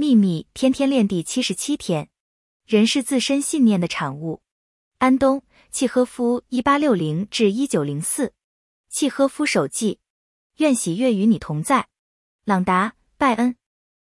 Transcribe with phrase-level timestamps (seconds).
[0.00, 2.08] 秘密天天练第七十七天
[2.64, 4.42] 人是自身信念的产物。
[4.98, 8.32] 安东契诃夫一八六零至一九零四。
[8.88, 9.98] 契诃夫手记
[10.58, 11.88] 愿喜悦与你同在。
[12.44, 13.56] 朗达拜恩。